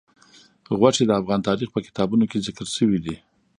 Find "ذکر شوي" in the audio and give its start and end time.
2.47-2.99